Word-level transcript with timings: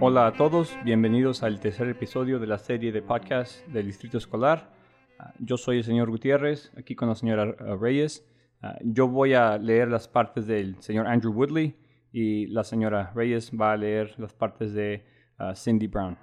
Hola 0.00 0.28
a 0.28 0.32
todos, 0.32 0.78
bienvenidos 0.84 1.42
al 1.42 1.58
tercer 1.58 1.88
episodio 1.88 2.38
de 2.38 2.46
la 2.46 2.58
serie 2.58 2.92
de 2.92 3.02
podcast 3.02 3.66
del 3.66 3.86
Distrito 3.86 4.16
Escolar. 4.16 4.70
Ah, 5.18 5.34
yo 5.40 5.56
soy 5.56 5.78
el 5.78 5.84
señor 5.84 6.08
Gutiérrez, 6.08 6.70
aquí 6.78 6.94
con 6.94 7.08
la 7.08 7.16
señora 7.16 7.56
ah, 7.58 7.74
Reyes. 7.74 8.24
Ah, 8.62 8.78
yo 8.80 9.08
voy 9.08 9.34
a 9.34 9.58
leer 9.58 9.88
las 9.88 10.06
partes 10.06 10.46
del 10.46 10.80
señor 10.80 11.08
Andrew 11.08 11.32
Woodley 11.32 11.74
y 12.12 12.46
la 12.46 12.62
señora 12.62 13.10
Reyes 13.12 13.50
va 13.50 13.72
a 13.72 13.76
leer 13.76 14.14
las 14.20 14.32
partes 14.32 14.72
de 14.72 15.04
Cindy 15.56 15.88
Brown. 15.88 16.16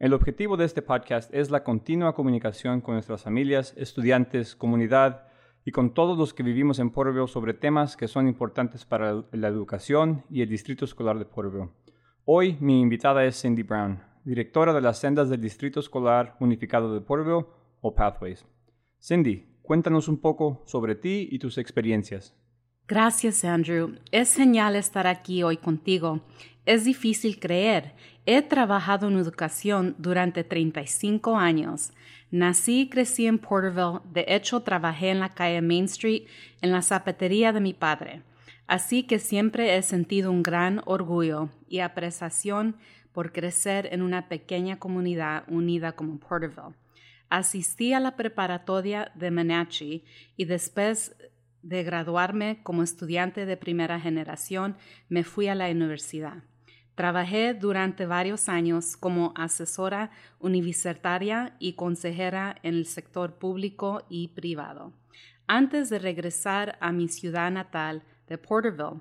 El 0.00 0.12
objetivo 0.12 0.56
de 0.56 0.64
este 0.64 0.82
podcast 0.82 1.32
es 1.32 1.52
la 1.52 1.62
continua 1.62 2.16
comunicación 2.16 2.80
con 2.80 2.94
nuestras 2.94 3.22
familias, 3.22 3.74
estudiantes, 3.76 4.56
comunidad 4.56 5.28
y 5.64 5.70
con 5.70 5.94
todos 5.94 6.18
los 6.18 6.34
que 6.34 6.42
vivimos 6.42 6.80
en 6.80 6.90
Porterville 6.90 7.28
sobre 7.28 7.54
temas 7.54 7.96
que 7.96 8.08
son 8.08 8.26
importantes 8.26 8.84
para 8.84 9.22
la 9.30 9.46
educación 9.46 10.24
y 10.28 10.42
el 10.42 10.48
Distrito 10.48 10.84
Escolar 10.84 11.20
de 11.20 11.26
Porterville. 11.26 11.70
Hoy 12.24 12.56
mi 12.60 12.80
invitada 12.80 13.24
es 13.24 13.42
Cindy 13.42 13.64
Brown, 13.64 14.00
directora 14.22 14.72
de 14.72 14.80
las 14.80 15.00
sendas 15.00 15.28
del 15.28 15.40
Distrito 15.40 15.80
Escolar 15.80 16.36
Unificado 16.38 16.94
de 16.94 17.00
Porterville 17.00 17.46
o 17.80 17.96
Pathways. 17.96 18.46
Cindy, 19.02 19.44
cuéntanos 19.60 20.06
un 20.06 20.20
poco 20.20 20.62
sobre 20.64 20.94
ti 20.94 21.28
y 21.32 21.40
tus 21.40 21.58
experiencias. 21.58 22.32
Gracias, 22.86 23.44
Andrew. 23.44 23.96
Es 24.12 24.36
genial 24.36 24.76
estar 24.76 25.08
aquí 25.08 25.42
hoy 25.42 25.56
contigo. 25.56 26.20
Es 26.64 26.84
difícil 26.84 27.40
creer. 27.40 27.94
He 28.24 28.40
trabajado 28.42 29.08
en 29.08 29.18
educación 29.18 29.96
durante 29.98 30.44
35 30.44 31.36
años. 31.36 31.92
Nací 32.30 32.82
y 32.82 32.88
crecí 32.88 33.26
en 33.26 33.40
Porterville. 33.40 33.98
De 34.12 34.26
hecho, 34.28 34.60
trabajé 34.60 35.10
en 35.10 35.18
la 35.18 35.30
calle 35.30 35.60
Main 35.60 35.86
Street 35.86 36.28
en 36.60 36.70
la 36.70 36.82
zapatería 36.82 37.52
de 37.52 37.60
mi 37.60 37.74
padre. 37.74 38.22
Así 38.72 39.02
que 39.02 39.18
siempre 39.18 39.76
he 39.76 39.82
sentido 39.82 40.30
un 40.30 40.42
gran 40.42 40.80
orgullo 40.86 41.50
y 41.68 41.80
apreciación 41.80 42.76
por 43.12 43.30
crecer 43.30 43.90
en 43.92 44.00
una 44.00 44.30
pequeña 44.30 44.78
comunidad 44.78 45.44
unida 45.48 45.92
como 45.92 46.18
Porterville. 46.18 46.74
Asistí 47.28 47.92
a 47.92 48.00
la 48.00 48.16
preparatoria 48.16 49.12
de 49.14 49.30
Menachie 49.30 50.04
y 50.38 50.46
después 50.46 51.14
de 51.60 51.82
graduarme 51.82 52.62
como 52.62 52.82
estudiante 52.82 53.44
de 53.44 53.58
primera 53.58 54.00
generación 54.00 54.78
me 55.10 55.22
fui 55.22 55.48
a 55.48 55.54
la 55.54 55.68
universidad. 55.68 56.42
Trabajé 56.94 57.52
durante 57.52 58.06
varios 58.06 58.48
años 58.48 58.96
como 58.96 59.34
asesora 59.36 60.12
universitaria 60.38 61.56
y 61.58 61.74
consejera 61.74 62.56
en 62.62 62.76
el 62.76 62.86
sector 62.86 63.34
público 63.34 64.06
y 64.08 64.28
privado. 64.28 64.94
Antes 65.46 65.90
de 65.90 65.98
regresar 65.98 66.78
a 66.80 66.90
mi 66.90 67.08
ciudad 67.08 67.50
natal, 67.50 68.02
de 68.28 68.38
Porterville. 68.38 69.00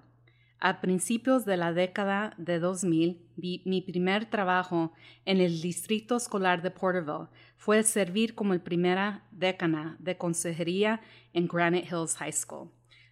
A 0.59 0.79
principios 0.79 1.43
de 1.45 1.57
la 1.57 1.73
década 1.73 2.35
de 2.37 2.59
2000, 2.59 3.19
mi 3.35 3.81
primer 3.81 4.29
trabajo 4.29 4.93
en 5.25 5.41
el 5.41 5.59
Distrito 5.59 6.17
Escolar 6.17 6.61
de 6.61 6.69
Porterville 6.69 7.29
fue 7.57 7.81
servir 7.83 8.35
como 8.35 8.57
primera 8.59 9.23
decana 9.31 9.95
de 9.99 10.17
consejería 10.17 11.01
en 11.33 11.47
Granite 11.47 11.87
Hills 11.87 12.15
High 12.17 12.33
School. 12.33 12.69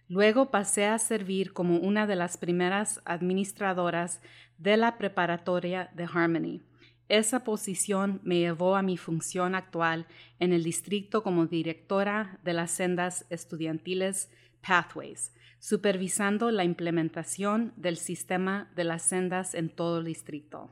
Luego 0.08 0.50
pasé 0.50 0.86
a 0.86 0.98
servir 0.98 1.52
como 1.52 1.78
una 1.78 2.06
de 2.06 2.16
las 2.16 2.36
primeras 2.36 3.00
administradoras 3.04 4.20
de 4.58 4.76
la 4.76 4.98
preparatoria 4.98 5.90
de 5.94 6.04
Harmony. 6.04 6.62
Esa 7.08 7.42
posición 7.42 8.20
me 8.22 8.38
llevó 8.38 8.76
a 8.76 8.82
mi 8.82 8.96
función 8.96 9.54
actual 9.54 10.06
en 10.38 10.52
el 10.52 10.62
distrito 10.62 11.22
como 11.22 11.46
directora 11.46 12.38
de 12.44 12.52
las 12.52 12.70
sendas 12.70 13.24
estudiantiles 13.30 14.30
Pathways, 14.60 15.32
supervisando 15.60 16.50
la 16.50 16.64
implementación 16.64 17.72
del 17.76 17.96
sistema 17.96 18.68
de 18.74 18.82
las 18.82 19.02
sendas 19.02 19.54
en 19.54 19.68
todo 19.68 19.98
el 20.00 20.06
distrito. 20.06 20.70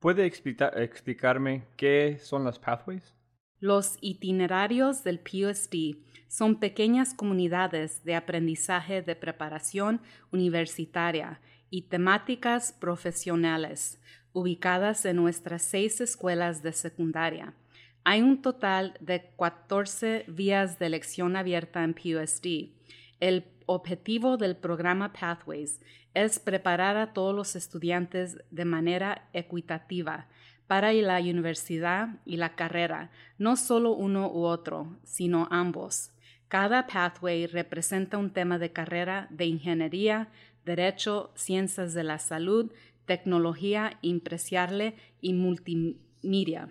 ¿Puede 0.00 0.26
explicarme 0.26 1.62
qué 1.78 2.18
son 2.20 2.44
las 2.44 2.58
pathways? 2.58 3.14
Los 3.60 3.96
itinerarios 4.02 5.02
del 5.04 5.20
PUSD 5.20 5.96
son 6.28 6.60
pequeñas 6.60 7.14
comunidades 7.14 8.04
de 8.04 8.14
aprendizaje 8.14 9.00
de 9.00 9.16
preparación 9.16 10.02
universitaria 10.30 11.40
y 11.70 11.82
temáticas 11.82 12.72
profesionales 12.72 13.98
ubicadas 14.34 15.04
en 15.06 15.16
nuestras 15.16 15.62
seis 15.62 16.00
escuelas 16.00 16.62
de 16.62 16.72
secundaria. 16.72 17.54
Hay 18.02 18.20
un 18.20 18.42
total 18.42 18.98
de 19.00 19.32
14 19.38 20.26
vías 20.28 20.78
de 20.78 20.86
elección 20.86 21.36
abierta 21.36 21.84
en 21.84 21.94
PUSD. 21.94 22.74
El 23.20 23.44
objetivo 23.66 24.36
del 24.36 24.56
programa 24.56 25.12
Pathways 25.12 25.80
es 26.14 26.38
preparar 26.38 26.96
a 26.96 27.12
todos 27.12 27.34
los 27.34 27.56
estudiantes 27.56 28.38
de 28.50 28.64
manera 28.64 29.28
equitativa 29.32 30.28
para 30.66 30.92
la 30.92 31.20
universidad 31.20 32.20
y 32.24 32.36
la 32.36 32.54
carrera, 32.54 33.10
no 33.38 33.56
solo 33.56 33.92
uno 33.92 34.30
u 34.30 34.44
otro, 34.44 34.96
sino 35.04 35.48
ambos. 35.50 36.12
Cada 36.48 36.86
pathway 36.86 37.46
representa 37.46 38.16
un 38.16 38.30
tema 38.30 38.58
de 38.58 38.72
carrera 38.72 39.26
de 39.30 39.46
ingeniería, 39.46 40.28
derecho, 40.64 41.32
ciencias 41.34 41.94
de 41.94 42.04
la 42.04 42.18
salud, 42.18 42.72
tecnología 43.06 43.98
impresiable 44.02 44.94
y 45.20 45.34
multimedia, 45.34 46.70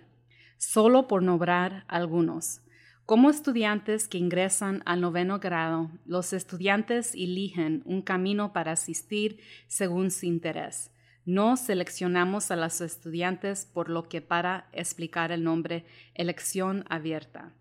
solo 0.56 1.06
por 1.06 1.22
nombrar 1.22 1.84
algunos. 1.86 2.63
Como 3.06 3.28
estudiantes 3.28 4.08
que 4.08 4.16
ingresan 4.16 4.82
al 4.86 5.02
noveno 5.02 5.38
grado, 5.38 5.90
los 6.06 6.32
estudiantes 6.32 7.14
eligen 7.14 7.82
un 7.84 8.00
camino 8.00 8.54
para 8.54 8.72
asistir 8.72 9.40
según 9.66 10.10
su 10.10 10.24
interés. 10.24 10.90
No 11.26 11.58
seleccionamos 11.58 12.50
a 12.50 12.56
los 12.56 12.80
estudiantes 12.80 13.66
por 13.66 13.90
lo 13.90 14.04
que 14.08 14.22
para 14.22 14.68
explicar 14.72 15.32
el 15.32 15.44
nombre 15.44 15.84
elección 16.14 16.86
abierta. 16.88 17.52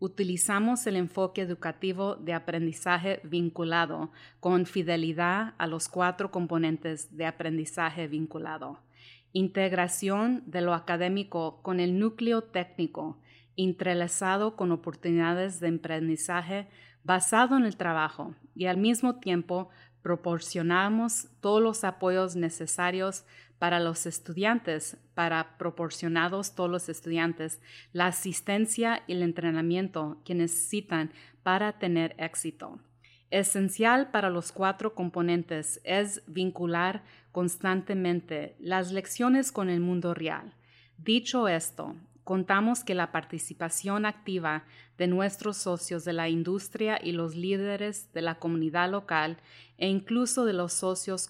Utilizamos 0.00 0.86
el 0.86 0.96
enfoque 0.96 1.40
educativo 1.40 2.16
de 2.16 2.34
aprendizaje 2.34 3.20
vinculado 3.24 4.10
con 4.38 4.66
fidelidad 4.66 5.54
a 5.56 5.66
los 5.66 5.88
cuatro 5.88 6.30
componentes 6.30 7.16
de 7.16 7.24
aprendizaje 7.24 8.06
vinculado. 8.06 8.80
Integración 9.32 10.42
de 10.44 10.60
lo 10.60 10.74
académico 10.74 11.62
con 11.62 11.80
el 11.80 11.98
núcleo 11.98 12.42
técnico, 12.42 13.18
entrelazado 13.56 14.56
con 14.56 14.72
oportunidades 14.72 15.60
de 15.60 15.68
aprendizaje 15.68 16.68
basado 17.04 17.56
en 17.56 17.64
el 17.64 17.76
trabajo 17.76 18.34
y 18.54 18.66
al 18.66 18.76
mismo 18.76 19.20
tiempo 19.20 19.70
proporcionamos 20.02 21.28
todos 21.40 21.62
los 21.62 21.84
apoyos 21.84 22.36
necesarios 22.36 23.24
para 23.58 23.78
los 23.78 24.06
estudiantes, 24.06 24.96
para 25.14 25.58
proporcionados 25.58 26.54
todos 26.54 26.70
los 26.70 26.88
estudiantes 26.88 27.60
la 27.92 28.06
asistencia 28.06 29.02
y 29.06 29.12
el 29.12 29.22
entrenamiento 29.22 30.20
que 30.24 30.34
necesitan 30.34 31.12
para 31.42 31.78
tener 31.78 32.14
éxito. 32.18 32.80
Esencial 33.30 34.10
para 34.10 34.30
los 34.30 34.50
cuatro 34.50 34.94
componentes 34.94 35.80
es 35.84 36.22
vincular 36.26 37.04
constantemente 37.32 38.56
las 38.58 38.90
lecciones 38.92 39.52
con 39.52 39.68
el 39.68 39.80
mundo 39.80 40.14
real. 40.14 40.54
Dicho 40.98 41.46
esto, 41.46 41.94
contamos 42.24 42.84
que 42.84 42.94
la 42.94 43.12
participación 43.12 44.06
activa 44.06 44.64
de 44.98 45.06
nuestros 45.06 45.56
socios 45.56 46.04
de 46.04 46.12
la 46.12 46.28
industria 46.28 46.98
y 47.02 47.12
los 47.12 47.34
líderes 47.34 48.12
de 48.12 48.22
la 48.22 48.36
comunidad 48.36 48.90
local 48.90 49.38
e 49.78 49.88
incluso 49.88 50.44
de 50.44 50.52
los 50.52 50.72
socios 50.72 51.28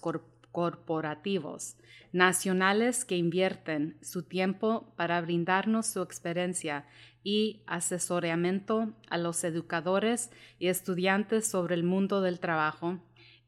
corporativos 0.51 1.75
nacionales 2.11 3.05
que 3.05 3.15
invierten 3.15 3.97
su 4.01 4.23
tiempo 4.23 4.93
para 4.97 5.21
brindarnos 5.21 5.87
su 5.87 6.01
experiencia 6.01 6.85
y 7.23 7.63
asesoramiento 7.67 8.93
a 9.09 9.17
los 9.17 9.43
educadores 9.43 10.31
y 10.59 10.67
estudiantes 10.67 11.47
sobre 11.47 11.75
el 11.75 11.83
mundo 11.83 12.21
del 12.21 12.39
trabajo 12.39 12.99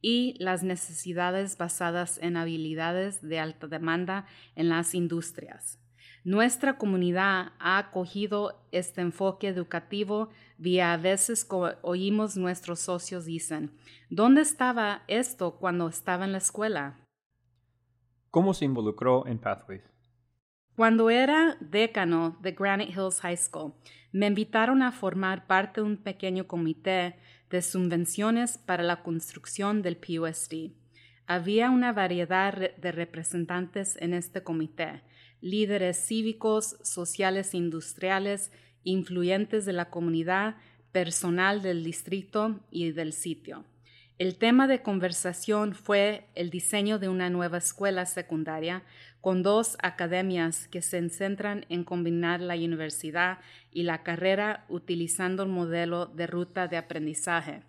y 0.02 0.36
las 0.40 0.64
necesidades 0.64 1.58
basadas 1.58 2.20
en 2.22 2.38
habilidades 2.38 3.22
de 3.22 3.40
alta 3.40 3.68
demanda 3.68 4.26
en 4.56 4.70
las 4.70 4.94
industrias. 4.96 5.80
Nuestra 6.26 6.78
comunidad 6.78 7.52
ha 7.60 7.78
acogido 7.78 8.66
este 8.72 9.02
enfoque 9.02 9.50
educativo 9.50 10.30
vía 10.58 10.94
a 10.94 10.98
veces 10.98 11.46
oímos 11.82 12.38
nuestros 12.38 12.80
socios 12.80 13.26
dicen, 13.26 13.72
¿dónde 14.10 14.42
estaba 14.42 15.04
esto 15.08 15.58
cuando 15.60 15.90
estaba 15.90 16.24
en 16.24 16.32
la 16.32 16.38
escuela? 16.38 16.98
¿Cómo 18.32 18.54
se 18.54 18.64
involucró 18.64 19.28
en 19.28 19.38
Pathways? 19.38 19.84
Cuando 20.78 21.10
era 21.10 21.58
decano 21.60 22.38
de 22.42 22.54
Granite 22.54 22.94
Hills 22.94 23.20
High 23.20 23.38
School, 23.38 23.74
me 24.14 24.28
invitaron 24.28 24.82
a 24.82 24.94
formar 24.94 25.46
parte 25.46 25.82
de 25.82 25.88
un 25.88 25.98
pequeño 25.98 26.48
comité 26.48 27.18
de 27.50 27.62
subvenciones 27.62 28.58
para 28.58 28.82
la 28.82 29.04
construcción 29.04 29.82
del 29.82 29.98
PUSD. 29.98 30.72
Había 31.28 31.70
una 31.70 31.92
variedad 31.92 32.54
de 32.54 32.92
representantes 32.92 33.98
en 34.02 34.14
este 34.14 34.42
comité, 34.42 35.04
líderes 35.44 35.98
cívicos, 35.98 36.78
sociales, 36.84 37.54
industriales, 37.54 38.50
influyentes 38.86 39.66
de 39.66 39.74
la 39.74 39.90
comunidad, 39.90 40.56
personal 40.94 41.62
del 41.62 41.84
distrito 41.84 42.62
y 42.72 42.92
del 42.92 43.12
sitio. 43.12 43.66
El 44.20 44.38
tema 44.38 44.68
de 44.68 44.82
conversación 44.82 45.74
fue 45.74 46.28
el 46.36 46.50
diseño 46.50 46.98
de 46.98 47.10
una 47.10 47.30
nueva 47.30 47.58
escuela 47.58 48.06
secundaria 48.06 48.84
con 49.20 49.44
dos 49.44 49.76
academias 49.82 50.70
que 50.70 50.82
se 50.82 51.10
centran 51.10 51.66
en 51.68 51.84
combinar 51.84 52.40
la 52.40 52.56
universidad 52.56 53.40
y 53.72 53.84
la 53.84 54.02
carrera 54.02 54.66
utilizando 54.70 55.44
el 55.44 55.50
modelo 55.50 56.06
de 56.06 56.26
ruta 56.26 56.70
de 56.70 56.78
aprendizaje. 56.78 57.64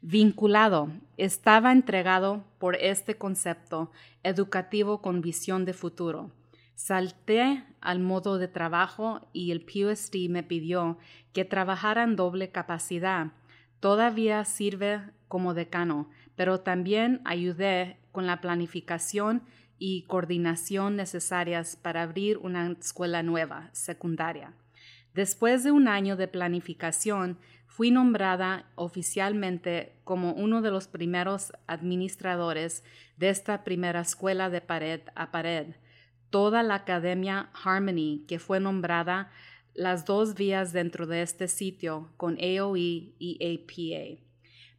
Vinculado, 0.00 0.90
estaba 1.18 1.72
entregado 1.72 2.44
por 2.58 2.76
este 2.76 3.16
concepto 3.18 3.90
educativo 4.22 5.02
con 5.02 5.20
visión 5.20 5.66
de 5.66 5.74
futuro. 5.74 6.30
Salté 6.78 7.64
al 7.80 7.98
modo 7.98 8.38
de 8.38 8.46
trabajo 8.46 9.28
y 9.32 9.50
el 9.50 9.62
PUSD 9.62 10.28
me 10.30 10.44
pidió 10.44 10.96
que 11.32 11.44
trabajara 11.44 12.04
en 12.04 12.14
doble 12.14 12.50
capacidad. 12.50 13.32
Todavía 13.80 14.44
sirve 14.44 15.00
como 15.26 15.54
decano, 15.54 16.08
pero 16.36 16.60
también 16.60 17.20
ayudé 17.24 17.98
con 18.12 18.28
la 18.28 18.40
planificación 18.40 19.42
y 19.76 20.02
coordinación 20.02 20.94
necesarias 20.94 21.74
para 21.74 22.02
abrir 22.02 22.38
una 22.38 22.70
escuela 22.70 23.24
nueva, 23.24 23.70
secundaria. 23.72 24.54
Después 25.14 25.64
de 25.64 25.72
un 25.72 25.88
año 25.88 26.14
de 26.14 26.28
planificación, 26.28 27.40
fui 27.66 27.90
nombrada 27.90 28.66
oficialmente 28.76 29.96
como 30.04 30.32
uno 30.32 30.62
de 30.62 30.70
los 30.70 30.86
primeros 30.86 31.52
administradores 31.66 32.84
de 33.16 33.30
esta 33.30 33.64
primera 33.64 34.00
escuela 34.00 34.48
de 34.48 34.60
pared 34.60 35.00
a 35.16 35.32
pared. 35.32 35.74
Toda 36.30 36.62
la 36.62 36.76
Academia 36.76 37.50
Harmony, 37.64 38.24
que 38.26 38.38
fue 38.38 38.60
nombrada 38.60 39.30
las 39.74 40.04
dos 40.04 40.34
vías 40.34 40.72
dentro 40.72 41.06
de 41.06 41.22
este 41.22 41.48
sitio 41.48 42.10
con 42.16 42.36
AOE 42.38 43.12
y 43.18 43.38
APA. 43.40 44.20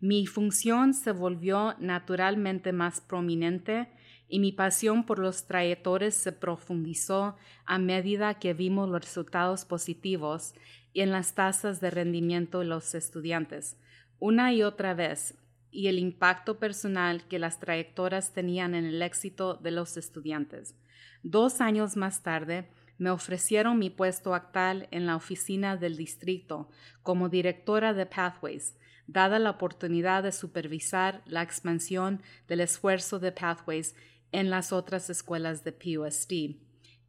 Mi 0.01 0.27
función 0.27 0.93
se 0.93 1.11
volvió 1.11 1.75
naturalmente 1.79 2.71
más 2.73 3.01
prominente 3.01 3.87
y 4.29 4.39
mi 4.39 4.51
pasión 4.51 5.05
por 5.05 5.17
los 5.19 5.45
trayectores 5.47 6.13
se 6.13 6.31
profundizó 6.31 7.35
a 7.65 7.79
medida 7.79 8.35
que 8.35 8.53
vimos 8.53 8.87
los 8.87 9.01
resultados 9.01 9.65
positivos 9.65 10.53
en 10.93 11.11
las 11.11 11.33
tasas 11.33 11.81
de 11.81 11.89
rendimiento 11.91 12.59
de 12.59 12.65
los 12.65 12.93
estudiantes, 12.93 13.77
una 14.19 14.53
y 14.53 14.63
otra 14.63 14.93
vez, 14.93 15.35
y 15.71 15.87
el 15.87 15.99
impacto 15.99 16.59
personal 16.59 17.27
que 17.27 17.39
las 17.39 17.59
trayectorias 17.59 18.33
tenían 18.33 18.75
en 18.75 18.85
el 18.85 19.01
éxito 19.01 19.55
de 19.55 19.71
los 19.71 19.97
estudiantes. 19.97 20.75
Dos 21.23 21.61
años 21.61 21.95
más 21.97 22.23
tarde, 22.23 22.69
me 22.97 23.09
ofrecieron 23.09 23.79
mi 23.79 23.89
puesto 23.89 24.35
actual 24.35 24.87
en 24.91 25.05
la 25.05 25.15
oficina 25.15 25.77
del 25.77 25.95
distrito 25.95 26.69
como 27.01 27.29
directora 27.29 27.93
de 27.93 28.05
Pathways, 28.05 28.75
dada 29.07 29.39
la 29.39 29.51
oportunidad 29.51 30.23
de 30.23 30.31
supervisar 30.31 31.23
la 31.25 31.41
expansión 31.41 32.21
del 32.47 32.59
esfuerzo 32.59 33.19
de 33.19 33.31
Pathways 33.31 33.95
en 34.31 34.49
las 34.49 34.71
otras 34.73 35.09
escuelas 35.09 35.63
de 35.63 35.71
PUSD. 35.71 36.57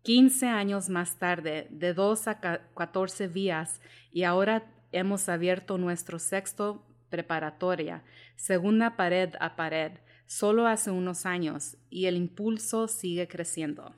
15 0.03 0.47
años 0.47 0.89
más 0.89 1.19
tarde, 1.19 1.67
de 1.71 1.93
2 1.93 2.29
a 2.29 2.41
14 2.41 3.27
vías, 3.29 3.81
y 4.13 4.23
ahora 4.23 4.65
hemos 4.93 5.29
abierto 5.29 5.77
nuestro 5.77 6.19
sexto 6.19 6.87
preparatoria, 7.11 8.03
segunda 8.37 8.97
pared 8.97 9.35
a 9.41 9.57
pared, 9.57 9.93
solo 10.27 10.67
hace 10.67 10.91
unos 10.91 11.27
años, 11.27 11.77
y 11.91 12.07
el 12.07 12.17
impulso 12.17 12.89
sigue 12.89 13.29
creciendo. 13.29 13.95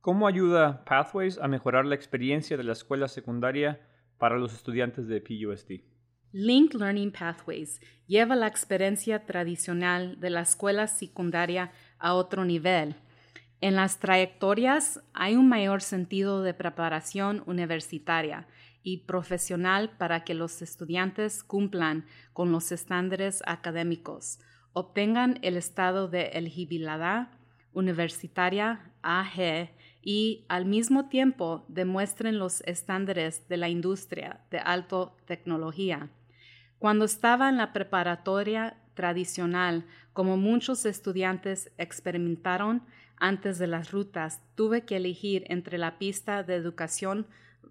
¿Cómo 0.00 0.26
ayuda 0.26 0.84
Pathways 0.84 1.38
a 1.38 1.48
mejorar 1.48 1.86
la 1.86 1.94
experiencia 1.94 2.56
de 2.56 2.64
la 2.64 2.72
escuela 2.72 3.08
secundaria 3.08 3.80
para 4.18 4.36
los 4.36 4.52
estudiantes 4.52 5.06
de 5.06 5.20
PUSD? 5.20 5.80
Link 6.32 6.74
Learning 6.74 7.12
Pathways 7.12 7.80
lleva 8.06 8.34
la 8.34 8.46
experiencia 8.46 9.26
tradicional 9.26 10.18
de 10.18 10.30
la 10.30 10.40
escuela 10.40 10.86
secundaria 10.86 11.72
a 11.98 12.14
otro 12.14 12.44
nivel. 12.44 12.94
En 13.60 13.76
las 13.76 14.00
trayectorias 14.00 15.00
hay 15.12 15.36
un 15.36 15.48
mayor 15.48 15.82
sentido 15.82 16.42
de 16.42 16.54
preparación 16.54 17.42
universitaria 17.46 18.48
y 18.82 18.98
profesional 18.98 19.90
para 19.96 20.24
que 20.24 20.34
los 20.34 20.62
estudiantes 20.62 21.44
cumplan 21.44 22.06
con 22.32 22.52
los 22.52 22.72
estándares 22.72 23.42
académicos, 23.46 24.40
obtengan 24.72 25.38
el 25.42 25.56
estado 25.56 26.08
de 26.08 26.28
elegibilidad 26.28 27.28
universitaria 27.72 28.92
AG 29.02 29.70
y 30.02 30.44
al 30.48 30.66
mismo 30.66 31.08
tiempo 31.08 31.64
demuestren 31.68 32.38
los 32.38 32.60
estándares 32.62 33.48
de 33.48 33.56
la 33.56 33.68
industria 33.68 34.40
de 34.50 34.58
alta 34.58 35.12
tecnología. 35.26 36.10
Cuando 36.78 37.04
estaba 37.04 37.48
en 37.48 37.56
la 37.56 37.72
preparatoria 37.72 38.76
tradicional, 38.94 39.86
como 40.12 40.36
muchos 40.36 40.84
estudiantes 40.84 41.70
experimentaron 41.78 42.82
antes 43.16 43.58
de 43.58 43.68
las 43.68 43.92
rutas, 43.92 44.42
tuve 44.56 44.84
que 44.84 44.96
elegir 44.96 45.44
entre 45.46 45.78
la 45.78 45.98
pista 45.98 46.42
de 46.42 46.56
educación 46.56 47.26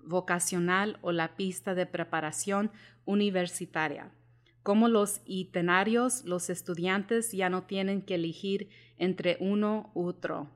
vocacional 0.05 0.97
o 1.01 1.11
la 1.11 1.35
pista 1.35 1.75
de 1.75 1.85
preparación 1.85 2.71
universitaria. 3.05 4.11
Como 4.63 4.87
los 4.87 5.21
itinerarios, 5.25 6.23
los 6.25 6.49
estudiantes 6.49 7.31
ya 7.31 7.49
no 7.49 7.63
tienen 7.63 8.01
que 8.01 8.15
elegir 8.15 8.69
entre 8.97 9.37
uno 9.39 9.91
u 9.95 10.05
otro, 10.05 10.49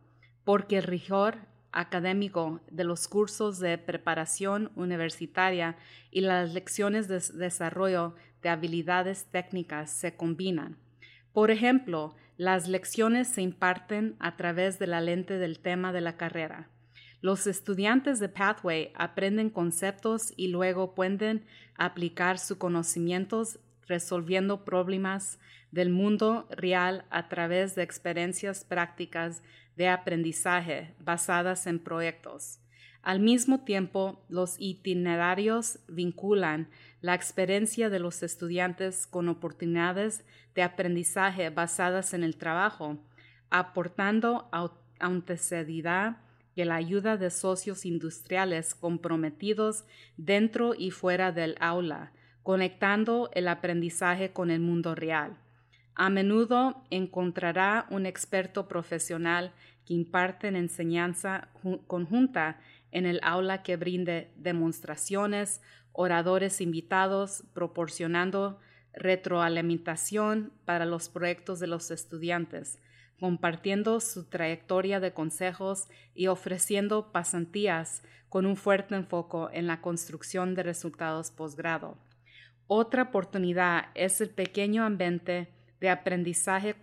porque 0.43 0.77
el 0.77 0.83
rigor 0.83 1.37
académico 1.71 2.61
de 2.71 2.83
los 2.83 3.07
cursos 3.07 3.59
de 3.59 3.77
preparación 3.77 4.71
universitaria 4.75 5.75
y 6.11 6.21
las 6.21 6.53
lecciones 6.53 7.07
de 7.07 7.19
desarrollo 7.37 8.15
de 8.41 8.49
habilidades 8.49 9.25
técnicas 9.31 9.91
se 9.91 10.15
combinan. 10.15 10.77
Por 11.33 11.51
ejemplo, 11.51 12.15
las 12.37 12.67
lecciones 12.67 13.27
se 13.27 13.41
imparten 13.41 14.15
a 14.19 14.37
través 14.37 14.79
de 14.79 14.87
la 14.87 15.01
lente 15.01 15.37
del 15.37 15.59
tema 15.59 15.91
de 15.91 16.01
la 16.01 16.15
carrera. 16.15 16.69
Los 17.25 17.47
estudiantes 17.47 18.19
de 18.19 18.29
Pathway 18.29 18.91
aprenden 18.93 19.49
conceptos 19.49 20.31
y 20.37 20.49
luego 20.49 20.93
pueden 20.93 21.43
aplicar 21.75 22.37
sus 22.37 22.57
conocimientos 22.57 23.57
resolviendo 23.87 24.63
problemas 24.63 25.39
del 25.71 25.89
mundo 25.89 26.47
real 26.51 27.03
a 27.09 27.27
través 27.27 27.73
de 27.73 27.81
experiencias 27.81 28.63
prácticas 28.63 29.41
de 29.75 29.89
aprendizaje 29.89 30.93
basadas 30.99 31.65
en 31.65 31.79
proyectos. 31.79 32.59
Al 33.01 33.19
mismo 33.19 33.63
tiempo, 33.63 34.23
los 34.29 34.55
itinerarios 34.59 35.79
vinculan 35.87 36.69
la 37.01 37.15
experiencia 37.15 37.89
de 37.89 37.97
los 37.97 38.21
estudiantes 38.21 39.07
con 39.07 39.29
oportunidades 39.29 40.23
de 40.53 40.61
aprendizaje 40.61 41.49
basadas 41.49 42.13
en 42.13 42.23
el 42.23 42.37
trabajo, 42.37 42.99
aportando 43.49 44.47
autenticidad 44.99 46.17
y 46.55 46.63
la 46.63 46.75
ayuda 46.75 47.17
de 47.17 47.29
socios 47.29 47.85
industriales 47.85 48.73
comprometidos 48.73 49.85
dentro 50.17 50.73
y 50.73 50.91
fuera 50.91 51.31
del 51.31 51.55
aula, 51.59 52.13
conectando 52.43 53.29
el 53.33 53.47
aprendizaje 53.47 54.31
con 54.31 54.49
el 54.49 54.61
mundo 54.61 54.95
real. 54.95 55.37
A 55.95 56.09
menudo 56.09 56.83
encontrará 56.89 57.87
un 57.89 58.05
experto 58.05 58.67
profesional 58.67 59.53
que 59.85 59.93
imparte 59.93 60.47
enseñanza 60.47 61.49
conjunta 61.87 62.59
en 62.91 63.05
el 63.05 63.19
aula 63.23 63.61
que 63.63 63.77
brinde 63.77 64.31
demostraciones, 64.35 65.61
oradores 65.91 66.61
invitados, 66.61 67.43
proporcionando 67.53 68.59
retroalimentación 68.93 70.53
para 70.65 70.85
los 70.85 71.09
proyectos 71.09 71.59
de 71.59 71.67
los 71.67 71.91
estudiantes, 71.91 72.79
compartiendo 73.19 73.99
su 73.99 74.25
trayectoria 74.25 74.99
de 74.99 75.13
consejos 75.13 75.87
y 76.13 76.27
ofreciendo 76.27 77.11
pasantías 77.11 78.03
con 78.29 78.45
un 78.45 78.55
fuerte 78.55 78.95
enfoque 78.95 79.57
en 79.57 79.67
la 79.67 79.81
construcción 79.81 80.55
de 80.55 80.63
resultados 80.63 81.31
posgrado. 81.31 81.97
Otra 82.67 83.03
oportunidad 83.03 83.85
es 83.95 84.21
el 84.21 84.29
pequeño 84.29 84.83
ambiente 84.83 85.49
de 85.79 85.89
aprendizaje 85.89 86.75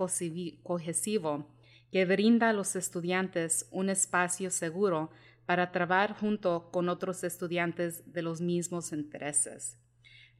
cohesivo 0.62 1.46
que 1.90 2.04
brinda 2.04 2.48
a 2.50 2.52
los 2.52 2.76
estudiantes 2.76 3.68
un 3.70 3.90
espacio 3.90 4.50
seguro 4.50 5.10
para 5.44 5.72
trabajar 5.72 6.16
junto 6.18 6.70
con 6.70 6.88
otros 6.88 7.24
estudiantes 7.24 8.12
de 8.12 8.22
los 8.22 8.40
mismos 8.40 8.92
intereses. 8.92 9.81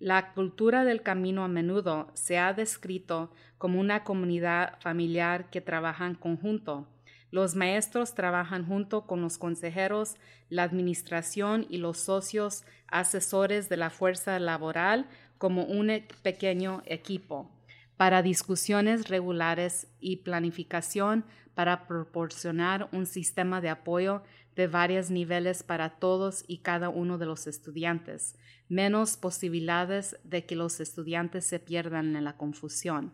La 0.03 0.33
cultura 0.33 0.85
del 0.85 1.03
camino 1.03 1.45
a 1.45 1.49
menudo 1.49 2.11
se 2.15 2.37
ha 2.37 2.53
descrito 2.55 3.31
como 3.57 3.79
una 3.79 4.03
comunidad 4.03 4.81
familiar 4.81 5.49
que 5.49 5.61
trabaja 5.61 6.09
en 6.09 6.17
conjunto. 6.17 6.89
Los 7.31 7.55
maestros 7.55 8.17
trabajan 8.17 8.67
junto 8.67 9.07
con 9.07 9.23
los 9.23 9.39
consejeros, 9.39 10.17
la 10.49 10.65
administración 10.65 11.67
y 11.71 11.77
los 11.77 11.99
socios 11.99 12.65
asesores 12.89 13.69
de 13.69 13.77
la 13.77 13.91
fuerza 13.91 14.41
laboral 14.41 15.07
como 15.39 15.67
un 15.67 15.91
e-, 15.91 16.09
pequeño 16.25 16.83
equipo 16.85 17.49
para 17.97 18.23
discusiones 18.23 19.09
regulares 19.09 19.87
y 20.01 20.17
planificación 20.17 21.25
para 21.55 21.87
proporcionar 21.87 22.89
un 22.91 23.07
sistema 23.07 23.61
de 23.61 23.69
apoyo 23.69 24.25
de 24.57 24.67
varios 24.67 25.11
niveles 25.11 25.63
para 25.63 25.91
todos 25.99 26.45
y 26.47 26.59
cada 26.59 26.89
uno 26.89 27.19
de 27.19 27.27
los 27.27 27.47
estudiantes, 27.47 28.37
menos 28.69 29.17
posibilidades 29.17 30.19
de 30.25 30.45
que 30.45 30.57
los 30.57 30.81
estudiantes 30.81 31.47
se 31.47 31.59
pierdan 31.59 32.17
en 32.17 32.25
la 32.25 32.37
confusión. 32.37 33.13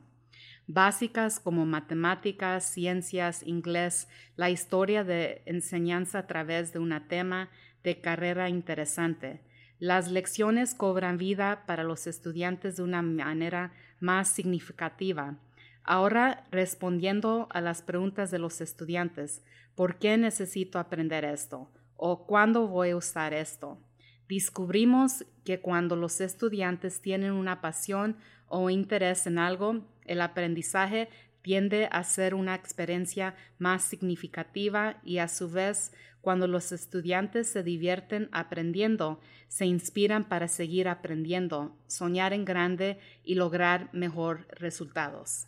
básicas 0.70 1.40
como 1.40 1.64
matemáticas, 1.64 2.62
ciencias, 2.64 3.42
inglés, 3.42 4.06
la 4.36 4.50
historia 4.50 5.02
de 5.02 5.42
enseñanza 5.46 6.18
a 6.18 6.26
través 6.26 6.74
de 6.74 6.78
un 6.78 6.92
tema 7.08 7.48
de 7.82 8.00
carrera 8.02 8.50
interesante. 8.50 9.40
Las 9.78 10.10
lecciones 10.10 10.74
cobran 10.74 11.16
vida 11.16 11.64
para 11.66 11.84
los 11.84 12.06
estudiantes 12.06 12.76
de 12.76 12.82
una 12.82 13.00
manera 13.00 13.72
más 14.00 14.28
significativa. 14.28 15.38
Ahora, 15.90 16.44
respondiendo 16.50 17.48
a 17.50 17.62
las 17.62 17.80
preguntas 17.80 18.30
de 18.30 18.38
los 18.38 18.60
estudiantes, 18.60 19.42
¿por 19.74 19.98
qué 19.98 20.18
necesito 20.18 20.78
aprender 20.78 21.24
esto? 21.24 21.70
¿O 21.96 22.26
cuándo 22.26 22.66
voy 22.66 22.90
a 22.90 22.96
usar 22.98 23.32
esto? 23.32 23.78
Descubrimos 24.28 25.24
que 25.46 25.60
cuando 25.60 25.96
los 25.96 26.20
estudiantes 26.20 27.00
tienen 27.00 27.32
una 27.32 27.62
pasión 27.62 28.18
o 28.48 28.68
interés 28.68 29.26
en 29.26 29.38
algo, 29.38 29.82
el 30.04 30.20
aprendizaje 30.20 31.08
tiende 31.40 31.88
a 31.90 32.04
ser 32.04 32.34
una 32.34 32.54
experiencia 32.54 33.34
más 33.56 33.82
significativa 33.82 35.00
y 35.02 35.16
a 35.16 35.28
su 35.28 35.48
vez, 35.48 35.94
cuando 36.20 36.46
los 36.46 36.70
estudiantes 36.70 37.48
se 37.48 37.62
divierten 37.62 38.28
aprendiendo, 38.30 39.20
se 39.48 39.64
inspiran 39.64 40.28
para 40.28 40.48
seguir 40.48 40.86
aprendiendo, 40.86 41.78
soñar 41.86 42.34
en 42.34 42.44
grande 42.44 42.98
y 43.24 43.36
lograr 43.36 43.88
mejor 43.94 44.46
resultados. 44.50 45.46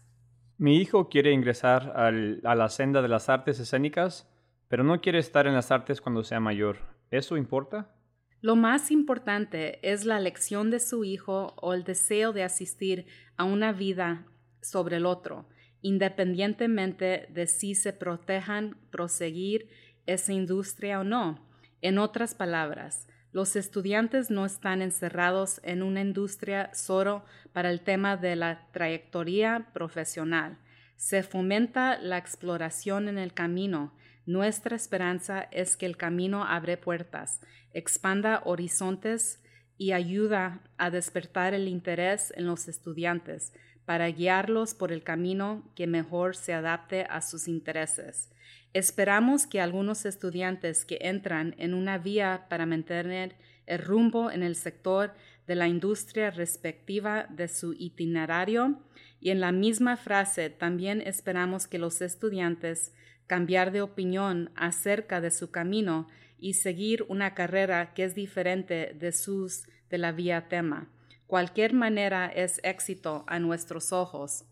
Mi 0.60 0.76
hijo 0.76 1.08
quiere 1.08 1.32
ingresar 1.32 1.94
a 1.96 2.54
la 2.54 2.68
senda 2.68 3.00
de 3.00 3.08
las 3.08 3.30
artes 3.30 3.58
escénicas, 3.58 4.30
pero 4.68 4.84
no 4.84 5.00
quiere 5.00 5.18
estar 5.18 5.46
en 5.46 5.54
las 5.54 5.70
artes 5.70 6.02
cuando 6.02 6.22
sea 6.22 6.38
mayor. 6.38 6.80
¿Eso 7.10 7.38
importa? 7.38 7.94
Lo 8.42 8.56
más 8.56 8.90
importante 8.90 9.78
es 9.90 10.04
la 10.04 10.18
elección 10.18 10.70
de 10.70 10.78
su 10.78 11.02
hijo 11.02 11.54
o 11.56 11.72
el 11.72 11.82
deseo 11.82 12.34
de 12.34 12.42
asistir 12.42 13.06
a 13.38 13.44
una 13.44 13.72
vida 13.72 14.26
sobre 14.60 14.98
el 14.98 15.06
otro, 15.06 15.48
independientemente 15.80 17.28
de 17.30 17.46
si 17.46 17.74
se 17.74 17.94
protejan 17.94 18.76
proseguir 18.90 19.70
esa 20.04 20.34
industria 20.34 21.00
o 21.00 21.04
no. 21.04 21.48
En 21.80 21.96
otras 21.96 22.34
palabras, 22.34 23.08
los 23.32 23.54
estudiantes 23.54 24.30
no 24.30 24.44
están 24.44 24.82
encerrados 24.82 25.60
en 25.62 25.82
una 25.82 26.00
industria 26.00 26.70
solo 26.74 27.24
para 27.52 27.70
el 27.70 27.80
tema 27.80 28.16
de 28.16 28.34
la 28.36 28.66
trayectoria 28.72 29.68
profesional. 29.72 30.58
Se 30.96 31.22
fomenta 31.22 31.98
la 31.98 32.18
exploración 32.18 33.08
en 33.08 33.18
el 33.18 33.32
camino. 33.32 33.94
Nuestra 34.26 34.76
esperanza 34.76 35.48
es 35.52 35.76
que 35.76 35.86
el 35.86 35.96
camino 35.96 36.44
abre 36.44 36.76
puertas, 36.76 37.40
expanda 37.72 38.42
horizontes 38.44 39.40
y 39.78 39.92
ayuda 39.92 40.60
a 40.76 40.90
despertar 40.90 41.54
el 41.54 41.68
interés 41.68 42.32
en 42.36 42.46
los 42.46 42.68
estudiantes 42.68 43.52
para 43.86 44.08
guiarlos 44.08 44.74
por 44.74 44.92
el 44.92 45.02
camino 45.02 45.64
que 45.74 45.86
mejor 45.86 46.36
se 46.36 46.52
adapte 46.52 47.06
a 47.08 47.20
sus 47.22 47.48
intereses. 47.48 48.30
Esperamos 48.72 49.46
que 49.46 49.60
algunos 49.60 50.06
estudiantes 50.06 50.84
que 50.84 50.98
entran 51.00 51.54
en 51.58 51.74
una 51.74 51.98
vía 51.98 52.46
para 52.48 52.66
mantener 52.66 53.34
el 53.66 53.78
rumbo 53.78 54.30
en 54.30 54.42
el 54.42 54.54
sector 54.54 55.12
de 55.46 55.56
la 55.56 55.66
industria 55.66 56.30
respectiva 56.30 57.26
de 57.28 57.48
su 57.48 57.72
itinerario 57.72 58.80
y 59.20 59.30
en 59.30 59.40
la 59.40 59.50
misma 59.50 59.96
frase 59.96 60.50
también 60.50 61.00
esperamos 61.00 61.66
que 61.66 61.78
los 61.78 62.00
estudiantes 62.00 62.92
cambiar 63.26 63.72
de 63.72 63.82
opinión 63.82 64.50
acerca 64.54 65.20
de 65.20 65.30
su 65.30 65.50
camino 65.50 66.06
y 66.38 66.54
seguir 66.54 67.04
una 67.08 67.34
carrera 67.34 67.92
que 67.94 68.04
es 68.04 68.14
diferente 68.14 68.94
de 68.98 69.12
sus 69.12 69.64
de 69.88 69.98
la 69.98 70.12
vía 70.12 70.48
tema. 70.48 70.88
Cualquier 71.26 71.74
manera 71.74 72.26
es 72.26 72.60
éxito 72.64 73.24
a 73.26 73.38
nuestros 73.38 73.92
ojos. 73.92 74.44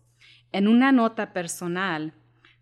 En 0.51 0.67
una 0.67 0.91
nota 0.91 1.33
personal, 1.33 2.13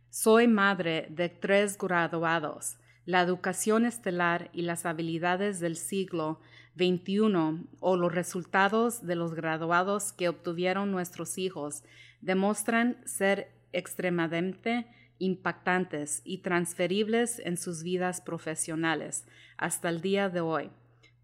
soy 0.09 0.47
madre 0.47 1.07
de 1.09 1.29
tres 1.29 1.77
graduados. 1.77 2.77
La 3.05 3.21
educación 3.21 3.85
estelar 3.85 4.49
y 4.53 4.63
las 4.63 4.85
habilidades 4.85 5.59
del 5.59 5.77
siglo 5.77 6.39
XXI 6.75 7.67
o 7.79 7.95
los 7.97 8.13
resultados 8.13 9.05
de 9.05 9.15
los 9.15 9.33
graduados 9.33 10.13
que 10.13 10.29
obtuvieron 10.29 10.91
nuestros 10.91 11.37
hijos 11.37 11.83
demuestran 12.21 12.97
ser 13.05 13.51
extremadamente 13.73 14.87
impactantes 15.19 16.21
y 16.23 16.39
transferibles 16.39 17.39
en 17.39 17.57
sus 17.57 17.83
vidas 17.83 18.21
profesionales 18.21 19.25
hasta 19.57 19.89
el 19.89 20.01
día 20.01 20.29
de 20.29 20.41
hoy, 20.41 20.69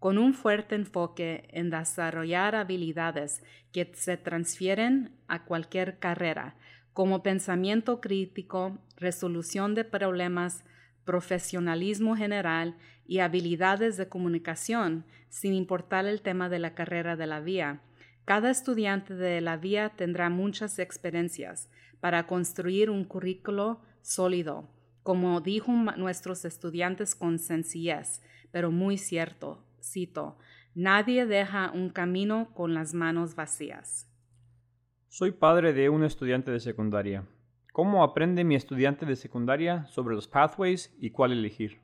con 0.00 0.18
un 0.18 0.34
fuerte 0.34 0.74
enfoque 0.74 1.48
en 1.50 1.70
desarrollar 1.70 2.54
habilidades 2.54 3.42
que 3.72 3.90
se 3.94 4.16
transfieren 4.16 5.12
a 5.28 5.44
cualquier 5.44 5.98
carrera, 5.98 6.56
como 6.94 7.24
pensamiento 7.24 8.00
crítico, 8.00 8.78
resolución 8.96 9.74
de 9.74 9.84
problemas, 9.84 10.64
profesionalismo 11.04 12.16
general 12.16 12.76
y 13.06 13.18
habilidades 13.18 13.96
de 13.96 14.08
comunicación, 14.08 15.04
sin 15.28 15.54
importar 15.54 16.06
el 16.06 16.22
tema 16.22 16.48
de 16.48 16.60
la 16.60 16.74
carrera 16.74 17.16
de 17.16 17.26
la 17.26 17.40
vía. 17.40 17.80
Cada 18.24 18.50
estudiante 18.50 19.14
de 19.14 19.40
la 19.40 19.56
vía 19.56 19.90
tendrá 19.90 20.30
muchas 20.30 20.78
experiencias 20.78 21.68
para 22.00 22.26
construir 22.28 22.90
un 22.90 23.04
currículo 23.04 23.80
sólido, 24.00 24.70
como 25.02 25.40
dijo 25.40 25.72
nuestros 25.72 26.44
estudiantes 26.44 27.16
con 27.16 27.40
sencillez, 27.40 28.22
pero 28.52 28.70
muy 28.70 28.98
cierto, 28.98 29.64
cito, 29.82 30.38
nadie 30.76 31.26
deja 31.26 31.72
un 31.72 31.90
camino 31.90 32.54
con 32.54 32.72
las 32.72 32.94
manos 32.94 33.34
vacías. 33.34 34.08
Soy 35.16 35.30
padre 35.30 35.72
de 35.72 35.90
un 35.90 36.02
estudiante 36.02 36.50
de 36.50 36.58
secundaria. 36.58 37.24
¿Cómo 37.72 38.02
aprende 38.02 38.42
mi 38.42 38.56
estudiante 38.56 39.06
de 39.06 39.14
secundaria 39.14 39.86
sobre 39.86 40.16
los 40.16 40.26
pathways 40.26 40.92
y 40.98 41.10
cuál 41.10 41.30
elegir? 41.30 41.78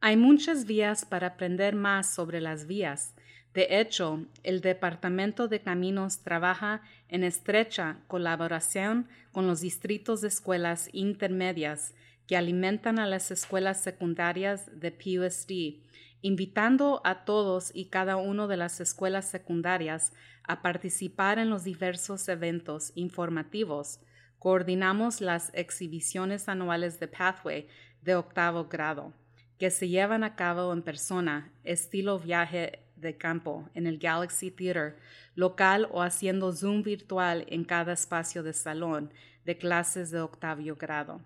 Hay 0.00 0.16
muchas 0.16 0.66
vías 0.66 1.04
para 1.04 1.26
aprender 1.26 1.74
más 1.74 2.14
sobre 2.14 2.40
las 2.40 2.68
vías. 2.68 3.16
De 3.54 3.80
hecho, 3.80 4.24
el 4.44 4.60
Departamento 4.60 5.48
de 5.48 5.62
Caminos 5.62 6.22
trabaja 6.22 6.82
en 7.08 7.24
estrecha 7.24 8.04
colaboración 8.06 9.08
con 9.32 9.48
los 9.48 9.62
distritos 9.62 10.20
de 10.20 10.28
escuelas 10.28 10.90
intermedias 10.92 11.96
que 12.28 12.36
alimentan 12.36 13.00
a 13.00 13.06
las 13.08 13.32
escuelas 13.32 13.82
secundarias 13.82 14.70
de 14.78 14.92
PUSD, 14.92 15.82
invitando 16.22 17.00
a 17.04 17.24
todos 17.24 17.70
y 17.74 17.86
cada 17.86 18.16
uno 18.16 18.48
de 18.48 18.56
las 18.56 18.80
escuelas 18.80 19.28
secundarias 19.28 20.12
a 20.44 20.62
participar 20.62 21.38
en 21.38 21.50
los 21.50 21.64
diversos 21.64 22.28
eventos 22.28 22.92
informativos. 22.94 24.00
Coordinamos 24.38 25.20
las 25.20 25.50
exhibiciones 25.54 26.48
anuales 26.48 26.98
de 27.00 27.08
Pathway 27.08 27.68
de 28.02 28.14
octavo 28.14 28.66
grado, 28.66 29.12
que 29.58 29.70
se 29.70 29.88
llevan 29.88 30.24
a 30.24 30.36
cabo 30.36 30.72
en 30.72 30.82
persona, 30.82 31.52
estilo 31.64 32.18
viaje 32.18 32.84
de 32.96 33.16
campo, 33.16 33.68
en 33.74 33.86
el 33.86 33.98
Galaxy 33.98 34.50
Theater, 34.50 34.96
local 35.34 35.88
o 35.90 36.02
haciendo 36.02 36.52
Zoom 36.52 36.82
virtual 36.82 37.46
en 37.48 37.64
cada 37.64 37.92
espacio 37.92 38.42
de 38.42 38.52
salón 38.52 39.12
de 39.44 39.56
clases 39.56 40.10
de 40.10 40.20
octavo 40.20 40.76
grado. 40.76 41.20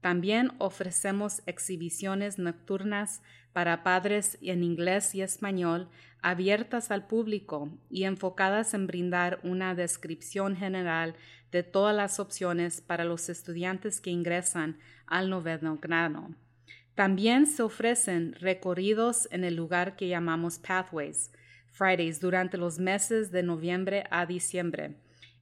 También 0.00 0.52
ofrecemos 0.58 1.42
exhibiciones 1.46 2.38
nocturnas 2.38 3.22
para 3.52 3.82
padres 3.82 4.38
en 4.40 4.62
inglés 4.62 5.14
y 5.14 5.22
español 5.22 5.88
abiertas 6.22 6.90
al 6.90 7.06
público 7.06 7.70
y 7.90 8.04
enfocadas 8.04 8.74
en 8.74 8.86
brindar 8.86 9.40
una 9.42 9.74
descripción 9.74 10.56
general 10.56 11.14
de 11.50 11.62
todas 11.62 11.96
las 11.96 12.20
opciones 12.20 12.80
para 12.80 13.04
los 13.04 13.28
estudiantes 13.28 14.00
que 14.00 14.10
ingresan 14.10 14.78
al 15.06 15.30
noveno 15.30 15.78
grado. 15.78 16.28
También 16.94 17.46
se 17.46 17.62
ofrecen 17.62 18.34
recorridos 18.34 19.28
en 19.30 19.44
el 19.44 19.54
lugar 19.54 19.96
que 19.96 20.08
llamamos 20.08 20.58
Pathways, 20.58 21.32
Fridays, 21.66 22.20
durante 22.20 22.56
los 22.56 22.78
meses 22.78 23.30
de 23.30 23.42
noviembre 23.42 24.04
a 24.10 24.26
diciembre. 24.26 24.96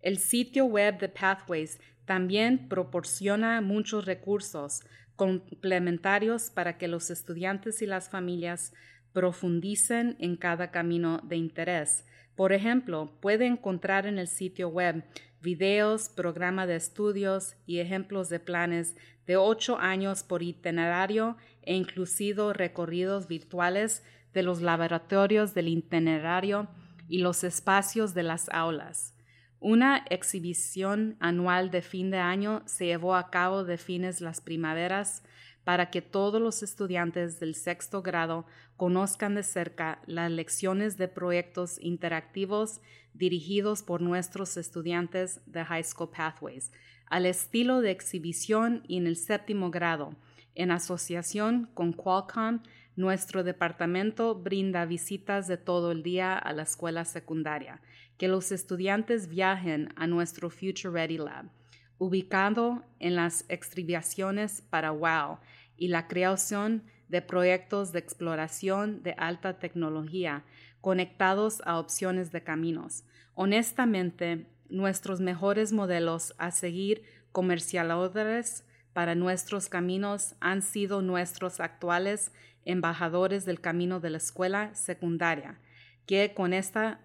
El 0.07 0.19
sitio 0.19 0.67
web 0.67 1.01
de 1.01 1.09
Pathways 1.09 1.81
también 2.05 2.69
proporciona 2.69 3.61
muchos 3.61 4.05
recursos 4.05 4.85
complementarios 5.17 6.49
para 6.49 6.79
que 6.79 6.87
los 6.87 7.11
estudiantes 7.11 7.83
y 7.83 7.87
las 7.87 8.09
familias 8.09 8.73
profundicen 9.13 10.15
en 10.21 10.37
cada 10.37 10.71
camino 10.71 11.21
de 11.25 11.35
interés. 11.35 12.05
Por 12.37 12.53
ejemplo, 12.53 13.19
puede 13.21 13.47
encontrar 13.47 14.07
en 14.07 14.21
el 14.21 14.29
sitio 14.29 14.69
web 14.69 15.03
videos, 15.43 16.09
programa 16.09 16.69
de 16.69 16.77
estudios 16.77 17.57
y 17.67 17.81
ejemplos 17.81 18.29
de 18.29 18.39
planes 18.39 18.95
de 19.27 19.37
ocho 19.37 19.77
años 19.77 20.23
por 20.23 20.45
itinerario 20.45 21.37
e 21.63 21.75
inclusive 21.75 22.53
recorridos 22.53 23.27
virtuales 23.27 24.05
de 24.33 24.45
los 24.45 24.63
laboratorios 24.63 25.53
del 25.53 25.67
itinerario 25.67 26.69
y 27.09 27.19
los 27.19 27.43
espacios 27.43 28.15
de 28.15 28.23
las 28.23 28.49
aulas. 28.51 29.16
Una 29.61 30.05
exhibición 30.11 31.17
anual 31.19 31.71
de 31.71 31.83
fin 31.83 32.11
de 32.11 32.19
año 32.19 32.63
se 32.67 32.87
llevó 32.87 33.15
a 33.15 33.31
cabo 33.31 33.65
de 33.65 33.79
fines 33.79 34.21
las 34.21 34.41
primaveras 34.41 35.23
para 35.65 35.91
que 35.91 36.03
todos 36.03 36.41
los 36.41 36.63
estudiantes 36.63 37.41
del 37.41 37.55
sexto 37.55 38.03
grado 38.03 38.47
conozcan 38.77 39.35
de 39.35 39.43
cerca 39.43 40.01
las 40.07 40.31
lecciones 40.31 40.97
de 40.97 41.09
proyectos 41.09 41.79
interactivos 41.81 42.81
dirigidos 43.15 43.83
por 43.83 44.03
nuestros 44.03 44.57
estudiantes 44.57 45.41
de 45.47 45.65
High 45.65 45.85
School 45.85 46.11
Pathways, 46.11 46.71
al 47.07 47.27
estilo 47.27 47.81
de 47.81 47.91
exhibición 47.91 48.83
y 48.87 48.99
en 48.99 49.07
el 49.07 49.17
séptimo 49.17 49.71
grado. 49.71 50.15
En 50.55 50.71
asociación 50.71 51.69
con 51.75 51.93
Qualcomm, 51.93 52.61
nuestro 52.97 53.45
departamento 53.45 54.35
brinda 54.35 54.85
visitas 54.87 55.47
de 55.47 55.57
todo 55.57 55.93
el 55.93 56.03
día 56.03 56.37
a 56.37 56.53
la 56.53 56.63
escuela 56.63 57.05
secundaria. 57.05 57.81
Que 58.19 58.29
los 58.29 58.51
estudiantes 58.51 59.29
viajen 59.29 59.91
a 59.97 60.07
nuestro 60.07 60.51
Future 60.51 60.91
Ready 60.91 61.19
Lab 61.19 61.51
ubicado 61.99 62.85
en 62.99 63.17
las 63.17 63.45
estribaciones 63.49 64.63
para 64.63 64.93
WOW 64.93 65.39
y 65.77 65.89
la 65.89 66.09
creación 66.09 66.85
de 67.09 67.23
proyectos 67.23 67.93
de 67.93 68.01
exploración 68.01 69.03
de 69.03 69.15
alta 69.17 69.59
tecnología 69.59 70.45
conectados 70.81 71.63
a 71.65 71.79
opciones 71.79 72.33
de 72.33 72.43
caminos. 72.43 73.05
Honestamente, 73.35 74.47
nuestros 74.69 75.21
mejores 75.21 75.73
modelos 75.73 76.35
a 76.39 76.51
seguir 76.51 77.03
comercializadores 77.33 78.65
para 78.97 79.15
nuestros 79.15 79.69
caminos 79.69 80.37
han 80.41 80.63
sido 80.63 81.03
nuestros 81.03 81.61
actuales 81.61 82.33
embajadores 82.65 83.45
del 83.45 83.61
camino 83.61 84.01
de 84.01 84.09
la 84.09 84.17
escuela 84.17 84.75
secundaria, 84.75 85.61
que 86.07 86.33
con 86.33 86.55
esta 86.55 87.03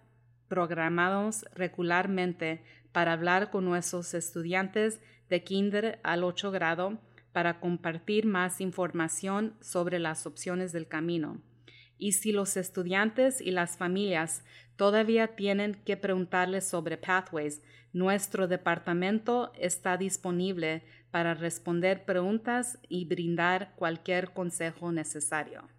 programados 0.47 1.43
regularmente 1.53 2.63
para 2.93 3.11
hablar 3.11 3.51
con 3.51 3.65
nuestros 3.65 4.13
estudiantes 4.13 5.01
de 5.27 5.43
kinder 5.43 5.99
al 6.03 6.23
8 6.23 6.49
grado 6.51 6.97
para 7.33 7.59
compartir 7.59 8.25
más 8.25 8.61
información 8.61 9.57
sobre 9.59 9.99
las 9.99 10.25
opciones 10.25 10.71
del 10.71 10.87
camino. 10.87 11.41
Y 11.97 12.13
si 12.13 12.31
los 12.31 12.55
estudiantes 12.55 13.41
y 13.41 13.51
las 13.51 13.75
familias 13.75 14.45
todavía 14.81 15.35
tienen 15.35 15.75
que 15.85 15.95
preguntarles 15.95 16.67
sobre 16.67 16.97
Pathways, 16.97 17.61
nuestro 17.93 18.47
departamento 18.47 19.51
está 19.53 19.95
disponible 19.95 20.81
para 21.11 21.35
responder 21.35 22.03
preguntas 22.03 22.79
y 22.89 23.05
brindar 23.05 23.75
cualquier 23.75 24.33
consejo 24.33 24.91
necesario. 24.91 25.69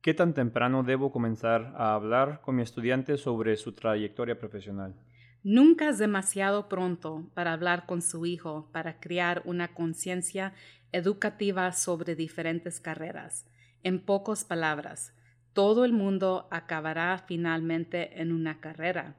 ¿Qué 0.00 0.14
tan 0.14 0.32
temprano 0.32 0.82
debo 0.82 1.12
comenzar 1.12 1.74
a 1.76 1.94
hablar 1.94 2.40
con 2.40 2.56
mi 2.56 2.62
estudiante 2.62 3.18
sobre 3.18 3.54
su 3.58 3.72
trayectoria 3.72 4.38
profesional? 4.38 4.94
Nunca 5.42 5.90
es 5.90 5.98
demasiado 5.98 6.70
pronto 6.70 7.30
para 7.34 7.52
hablar 7.52 7.84
con 7.84 8.00
su 8.00 8.24
hijo 8.24 8.70
para 8.72 8.98
crear 8.98 9.42
una 9.44 9.74
conciencia 9.74 10.54
educativa 10.90 11.70
sobre 11.72 12.16
diferentes 12.16 12.80
carreras. 12.80 13.46
En 13.82 14.00
pocas 14.00 14.42
palabras, 14.42 15.13
todo 15.54 15.84
el 15.84 15.92
mundo 15.92 16.48
acabará 16.50 17.24
finalmente 17.26 18.20
en 18.20 18.32
una 18.32 18.60
carrera. 18.60 19.16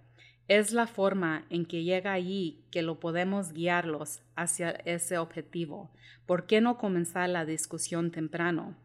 Es 0.47 0.73
la 0.73 0.85
forma 0.85 1.45
en 1.49 1.65
que 1.65 1.83
llega 1.83 2.13
allí 2.13 2.65
que 2.69 2.83
lo 2.83 2.99
podemos 2.99 3.51
guiarlos 3.51 4.21
hacia 4.35 4.69
ese 4.69 5.17
objetivo. 5.17 5.91
¿Por 6.27 6.45
qué 6.45 6.61
no 6.61 6.77
comenzar 6.77 7.29
la 7.29 7.45
discusión 7.45 8.11
temprano? 8.11 8.75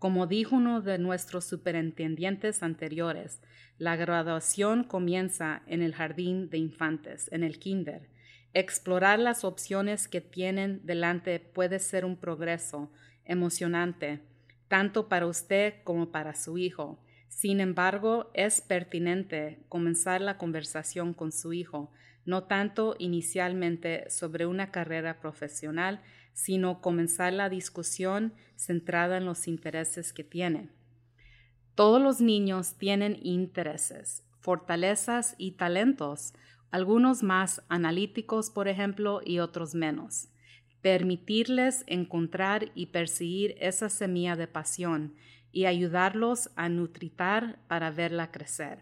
Como 0.00 0.26
dijo 0.26 0.56
uno 0.56 0.80
de 0.80 0.98
nuestros 0.98 1.44
superintendientes 1.44 2.62
anteriores, 2.62 3.40
la 3.78 3.96
graduación 3.96 4.82
comienza 4.82 5.62
en 5.66 5.82
el 5.82 5.94
jardín 5.94 6.50
de 6.50 6.58
infantes, 6.58 7.30
en 7.32 7.44
el 7.44 7.58
kinder. 7.58 8.08
Explorar 8.54 9.18
las 9.18 9.44
opciones 9.44 10.08
que 10.08 10.20
tienen 10.20 10.80
delante 10.84 11.38
puede 11.38 11.78
ser 11.78 12.04
un 12.04 12.16
progreso 12.16 12.90
emocionante, 13.24 14.20
tanto 14.68 15.08
para 15.08 15.26
usted 15.26 15.74
como 15.84 16.10
para 16.10 16.34
su 16.34 16.58
hijo. 16.58 16.98
Sin 17.28 17.60
embargo, 17.60 18.30
es 18.34 18.60
pertinente 18.60 19.58
comenzar 19.68 20.20
la 20.20 20.38
conversación 20.38 21.14
con 21.14 21.32
su 21.32 21.52
hijo, 21.52 21.90
no 22.24 22.44
tanto 22.44 22.96
inicialmente 22.98 24.08
sobre 24.08 24.46
una 24.46 24.70
carrera 24.70 25.20
profesional, 25.20 26.00
sino 26.32 26.80
comenzar 26.80 27.32
la 27.32 27.48
discusión 27.48 28.34
centrada 28.56 29.16
en 29.16 29.24
los 29.24 29.46
intereses 29.48 30.12
que 30.12 30.24
tiene. 30.24 30.70
Todos 31.74 32.00
los 32.00 32.20
niños 32.20 32.74
tienen 32.78 33.18
intereses, 33.22 34.24
fortalezas 34.40 35.34
y 35.38 35.52
talentos, 35.52 36.34
algunos 36.70 37.22
más 37.22 37.62
analíticos, 37.68 38.50
por 38.50 38.68
ejemplo, 38.68 39.20
y 39.24 39.38
otros 39.38 39.74
menos. 39.74 40.28
Permitirles 40.84 41.82
encontrar 41.86 42.70
y 42.74 42.86
perseguir 42.86 43.56
esa 43.58 43.88
semilla 43.88 44.36
de 44.36 44.46
pasión 44.46 45.14
y 45.50 45.64
ayudarlos 45.64 46.50
a 46.56 46.68
nutritar 46.68 47.58
para 47.68 47.90
verla 47.90 48.30
crecer. 48.30 48.80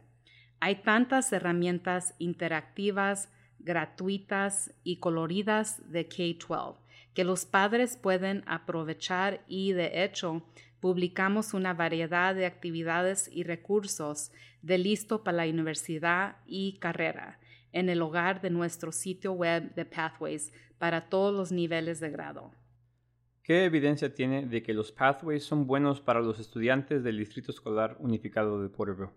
Hay 0.59 0.83
tantas 0.83 1.33
herramientas 1.33 2.17
interactivas, 2.19 3.29
gratuitas 3.61 4.75
y 4.83 4.97
coloridas 4.97 5.93
de 5.93 6.09
K-12 6.09 6.75
que 7.15 7.23
los 7.23 7.45
padres 7.45 7.97
pueden 7.97 8.43
aprovechar 8.47 9.45
y, 9.47 9.71
de 9.71 10.03
hecho, 10.03 10.43
publicamos 10.81 11.55
una 11.55 11.73
variedad 11.73 12.35
de 12.35 12.47
actividades 12.47 13.31
y 13.33 13.45
recursos 13.45 14.33
de 14.61 14.79
listo 14.79 15.23
para 15.23 15.37
la 15.37 15.53
universidad 15.53 16.39
y 16.47 16.79
carrera 16.81 17.39
en 17.73 17.89
el 17.89 18.03
hogar 18.03 18.41
de 18.41 18.51
nuestro 18.51 18.93
sitio 18.93 19.33
web 19.33 19.75
de 19.75 19.85
Pathways 19.85 20.53
para 20.79 21.09
todos 21.09 21.35
los 21.35 21.53
niveles 21.53 22.01
de 22.01 22.11
grado. 22.11 22.53
¿Qué 23.43 23.65
evidencia 23.65 24.15
tiene 24.15 24.47
de 24.47 24.63
que 24.63 24.73
los 24.73 24.93
Pathways 24.93 25.45
son 25.45 25.67
buenos 25.67 26.01
para 26.01 26.21
los 26.21 26.39
estudiantes 26.39 27.03
del 27.03 27.19
Distrito 27.19 27.51
Escolar 27.51 27.97
Unificado 27.99 28.63
de 28.63 28.69
Porterville? 28.69 29.11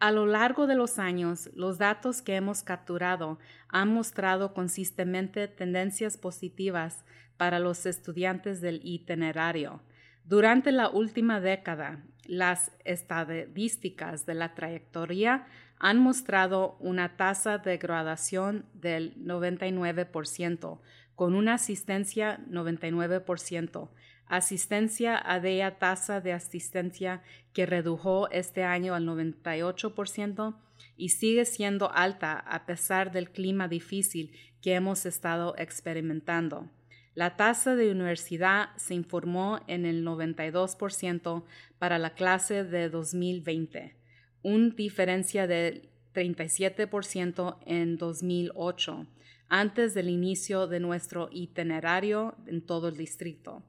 A 0.00 0.12
lo 0.12 0.26
largo 0.26 0.66
de 0.66 0.74
los 0.74 0.98
años, 0.98 1.50
los 1.54 1.78
datos 1.78 2.22
que 2.22 2.36
hemos 2.36 2.62
capturado 2.62 3.38
han 3.68 3.92
mostrado 3.92 4.54
consistentemente 4.54 5.48
tendencias 5.48 6.16
positivas 6.16 7.04
para 7.36 7.58
los 7.58 7.86
estudiantes 7.86 8.60
del 8.60 8.80
itinerario, 8.84 9.80
durante 10.28 10.72
la 10.72 10.90
última 10.90 11.40
década, 11.40 12.04
las 12.26 12.70
estadísticas 12.84 14.26
de 14.26 14.34
la 14.34 14.54
trayectoria 14.54 15.46
han 15.78 15.98
mostrado 15.98 16.76
una 16.80 17.16
tasa 17.16 17.58
de 17.58 17.76
graduación 17.78 18.66
del 18.74 19.14
99%, 19.16 20.80
con 21.14 21.34
una 21.34 21.54
asistencia 21.54 22.40
99%, 22.50 23.90
asistencia 24.26 25.20
a 25.24 25.40
de 25.40 25.74
tasa 25.78 26.20
de 26.20 26.32
asistencia 26.32 27.22
que 27.52 27.66
redujo 27.66 28.28
este 28.30 28.64
año 28.64 28.94
al 28.94 29.06
98% 29.06 30.56
y 30.96 31.10
sigue 31.10 31.44
siendo 31.44 31.90
alta 31.92 32.38
a 32.38 32.66
pesar 32.66 33.10
del 33.10 33.30
clima 33.30 33.68
difícil 33.68 34.32
que 34.60 34.74
hemos 34.74 35.06
estado 35.06 35.54
experimentando. 35.58 36.68
La 37.14 37.36
tasa 37.36 37.74
de 37.74 37.90
universidad 37.90 38.68
se 38.76 38.94
informó 38.94 39.60
en 39.66 39.86
el 39.86 40.04
92% 40.04 41.44
para 41.78 41.98
la 41.98 42.10
clase 42.14 42.62
de 42.62 42.88
2020, 42.88 43.96
una 44.42 44.74
diferencia 44.74 45.46
del 45.46 45.88
37% 46.14 47.58
en 47.66 47.96
2008, 47.96 49.06
antes 49.48 49.94
del 49.94 50.08
inicio 50.08 50.66
de 50.66 50.80
nuestro 50.80 51.28
itinerario 51.32 52.36
en 52.46 52.60
todo 52.60 52.88
el 52.88 52.96
distrito. 52.96 53.62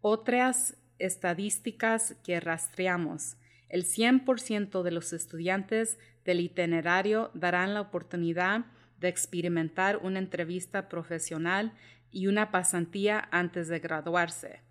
Otras 0.00 0.76
estadísticas 0.98 2.16
que 2.24 2.40
rastreamos. 2.40 3.36
El 3.68 3.84
100% 3.84 4.82
de 4.82 4.90
los 4.90 5.12
estudiantes 5.12 5.98
del 6.24 6.40
itinerario 6.40 7.30
darán 7.34 7.74
la 7.74 7.80
oportunidad 7.80 8.66
de 8.98 9.08
experimentar 9.08 9.98
una 9.98 10.18
entrevista 10.18 10.88
profesional 10.88 11.72
y 12.10 12.26
una 12.26 12.50
pasantía 12.50 13.28
antes 13.30 13.68
de 13.68 13.78
graduarse. 13.78 14.67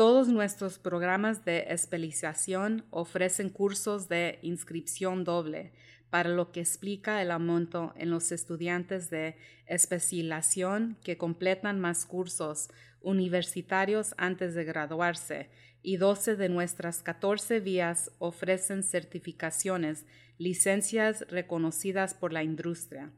Todos 0.00 0.28
nuestros 0.28 0.78
programas 0.78 1.44
de 1.44 1.66
especialización 1.68 2.86
ofrecen 2.88 3.50
cursos 3.50 4.08
de 4.08 4.38
inscripción 4.40 5.24
doble, 5.24 5.74
para 6.08 6.30
lo 6.30 6.52
que 6.52 6.60
explica 6.60 7.20
el 7.20 7.30
aumento 7.30 7.92
en 7.96 8.08
los 8.08 8.32
estudiantes 8.32 9.10
de 9.10 9.36
especialización 9.66 10.96
que 11.04 11.18
completan 11.18 11.80
más 11.80 12.06
cursos 12.06 12.70
universitarios 13.02 14.14
antes 14.16 14.54
de 14.54 14.64
graduarse, 14.64 15.50
y 15.82 15.98
12 15.98 16.36
de 16.36 16.48
nuestras 16.48 17.02
14 17.02 17.60
vías 17.60 18.10
ofrecen 18.18 18.82
certificaciones, 18.82 20.06
licencias 20.38 21.26
reconocidas 21.28 22.14
por 22.14 22.32
la 22.32 22.42
industria. 22.42 23.12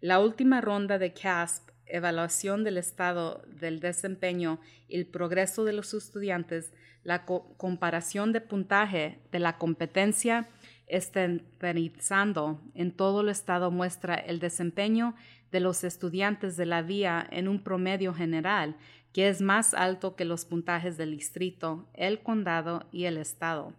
La 0.00 0.18
última 0.18 0.62
ronda 0.62 0.96
de 0.96 1.12
CASP 1.12 1.71
evaluación 1.86 2.64
del 2.64 2.78
estado 2.78 3.42
del 3.46 3.80
desempeño 3.80 4.60
y 4.88 4.96
el 4.96 5.06
progreso 5.06 5.64
de 5.64 5.72
los 5.72 5.94
estudiantes, 5.94 6.72
la 7.04 7.24
comparación 7.24 8.32
de 8.32 8.40
puntaje 8.40 9.18
de 9.30 9.38
la 9.38 9.58
competencia 9.58 10.48
estandarizando 10.86 12.60
en 12.74 12.92
todo 12.92 13.22
el 13.22 13.30
estado 13.30 13.70
muestra 13.70 14.14
el 14.14 14.40
desempeño 14.40 15.14
de 15.50 15.60
los 15.60 15.84
estudiantes 15.84 16.56
de 16.56 16.66
la 16.66 16.82
vía 16.82 17.26
en 17.30 17.48
un 17.48 17.62
promedio 17.62 18.12
general 18.14 18.76
que 19.12 19.28
es 19.28 19.40
más 19.40 19.74
alto 19.74 20.16
que 20.16 20.24
los 20.24 20.44
puntajes 20.44 20.96
del 20.96 21.12
distrito, 21.12 21.86
el 21.94 22.20
condado 22.22 22.86
y 22.92 23.04
el 23.04 23.18
estado. 23.18 23.74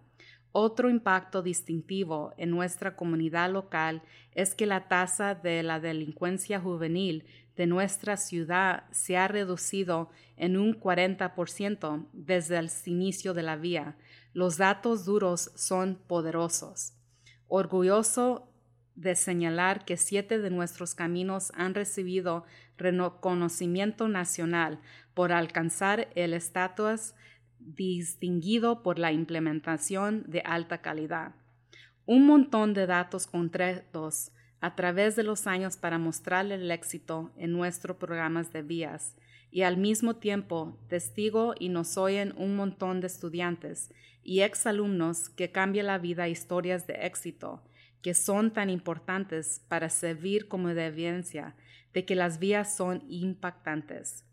Otro 0.51 0.89
impacto 0.89 1.41
distintivo 1.41 2.33
en 2.37 2.51
nuestra 2.51 2.95
comunidad 2.95 3.51
local 3.51 4.03
es 4.33 4.53
que 4.53 4.67
la 4.67 4.87
tasa 4.87 5.33
de 5.33 5.63
la 5.63 5.79
delincuencia 5.79 6.59
juvenil 6.59 7.25
de 7.55 7.67
nuestra 7.67 8.17
ciudad 8.17 8.85
se 8.91 9.17
ha 9.17 9.27
reducido 9.27 10.09
en 10.37 10.57
un 10.57 10.79
40% 10.79 12.07
desde 12.13 12.57
el 12.57 12.69
inicio 12.85 13.33
de 13.33 13.43
la 13.43 13.55
vía. 13.55 13.95
Los 14.33 14.57
datos 14.57 15.05
duros 15.05 15.51
son 15.55 15.99
poderosos. 16.07 16.93
Orgulloso 17.47 18.49
de 18.95 19.15
señalar 19.15 19.85
que 19.85 19.97
siete 19.97 20.39
de 20.39 20.49
nuestros 20.49 20.95
caminos 20.95 21.51
han 21.55 21.73
recibido 21.73 22.45
reconocimiento 22.77 24.07
nacional 24.07 24.79
por 25.13 25.31
alcanzar 25.31 26.09
el 26.15 26.33
estatus 26.33 27.13
distinguido 27.59 28.83
por 28.83 28.99
la 28.99 29.11
implementación 29.11 30.23
de 30.27 30.41
alta 30.41 30.79
calidad. 30.79 31.35
Un 32.05 32.25
montón 32.25 32.73
de 32.73 32.85
datos 32.85 33.27
concretos 33.27 34.32
a 34.63 34.75
través 34.75 35.17
de 35.17 35.23
los 35.23 35.45
años 35.45 35.75
para 35.75 35.97
mostrar 35.97 36.49
el 36.49 36.71
éxito 36.71 37.33
en 37.35 37.51
nuestros 37.51 37.97
programas 37.97 38.53
de 38.53 38.61
vías 38.61 39.17
y 39.51 39.63
al 39.63 39.75
mismo 39.75 40.15
tiempo 40.15 40.79
testigo 40.87 41.53
y 41.59 41.67
nos 41.67 41.97
oyen 41.97 42.33
un 42.37 42.55
montón 42.55 43.01
de 43.01 43.07
estudiantes 43.07 43.91
y 44.23 44.39
exalumnos 44.39 45.27
que 45.27 45.51
cambian 45.51 45.87
la 45.87 45.97
vida 45.97 46.29
historias 46.29 46.87
de 46.87 46.93
éxito 47.05 47.61
que 48.01 48.13
son 48.13 48.53
tan 48.53 48.69
importantes 48.69 49.61
para 49.67 49.89
servir 49.89 50.47
como 50.47 50.69
evidencia 50.69 51.57
de 51.93 52.05
que 52.05 52.15
las 52.15 52.39
vías 52.39 52.73
son 52.73 53.03
impactantes. 53.09 54.23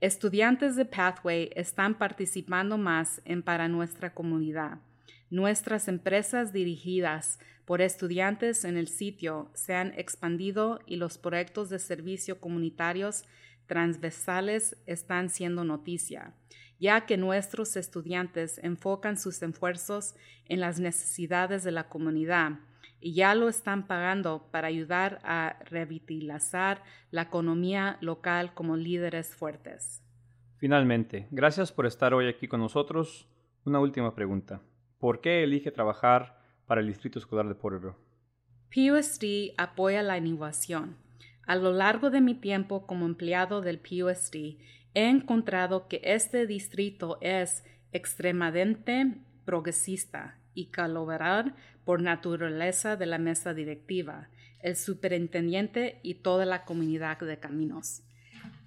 Estudiantes 0.00 0.76
de 0.76 0.84
Pathway 0.84 1.50
están 1.56 1.98
participando 1.98 2.78
más 2.78 3.20
en 3.24 3.42
para 3.42 3.66
nuestra 3.66 4.14
comunidad. 4.14 4.78
Nuestras 5.28 5.88
empresas 5.88 6.52
dirigidas 6.52 7.40
por 7.72 7.80
estudiantes 7.80 8.66
en 8.66 8.76
el 8.76 8.86
sitio 8.86 9.50
se 9.54 9.74
han 9.74 9.94
expandido 9.98 10.80
y 10.84 10.96
los 10.96 11.16
proyectos 11.16 11.70
de 11.70 11.78
servicio 11.78 12.38
comunitarios 12.38 13.24
transversales 13.64 14.76
están 14.84 15.30
siendo 15.30 15.64
noticia, 15.64 16.34
ya 16.78 17.06
que 17.06 17.16
nuestros 17.16 17.78
estudiantes 17.78 18.58
enfocan 18.58 19.16
sus 19.16 19.42
esfuerzos 19.42 20.14
en 20.50 20.60
las 20.60 20.80
necesidades 20.80 21.64
de 21.64 21.72
la 21.72 21.88
comunidad 21.88 22.58
y 23.00 23.14
ya 23.14 23.34
lo 23.34 23.48
están 23.48 23.86
pagando 23.86 24.50
para 24.50 24.68
ayudar 24.68 25.20
a 25.22 25.56
revitalizar 25.64 26.82
la 27.10 27.22
economía 27.22 27.96
local 28.02 28.52
como 28.52 28.76
líderes 28.76 29.34
fuertes. 29.34 30.04
Finalmente, 30.58 31.26
gracias 31.30 31.72
por 31.72 31.86
estar 31.86 32.12
hoy 32.12 32.28
aquí 32.28 32.48
con 32.48 32.60
nosotros. 32.60 33.26
Una 33.64 33.80
última 33.80 34.14
pregunta. 34.14 34.60
¿Por 34.98 35.22
qué 35.22 35.42
elige 35.42 35.70
trabajar 35.70 36.41
para 36.66 36.80
el 36.80 36.86
Distrito 36.86 37.18
Escolar 37.18 37.48
de 37.48 37.54
Porterville? 37.54 37.96
PUSD 38.74 39.54
apoya 39.58 40.02
la 40.02 40.16
innovación. 40.16 40.96
A 41.46 41.56
lo 41.56 41.72
largo 41.72 42.10
de 42.10 42.20
mi 42.20 42.34
tiempo 42.34 42.86
como 42.86 43.04
empleado 43.04 43.60
del 43.60 43.78
PUSD, 43.78 44.58
he 44.94 45.08
encontrado 45.08 45.88
que 45.88 46.00
este 46.04 46.46
distrito 46.46 47.18
es 47.20 47.64
extremadamente 47.92 49.18
progresista 49.44 50.38
y 50.54 50.66
colaborar 50.66 51.54
por 51.84 52.00
naturaleza 52.00 52.96
de 52.96 53.06
la 53.06 53.18
mesa 53.18 53.54
directiva, 53.54 54.28
el 54.60 54.76
superintendente 54.76 55.98
y 56.02 56.14
toda 56.14 56.46
la 56.46 56.64
comunidad 56.64 57.18
de 57.18 57.38
caminos. 57.38 58.02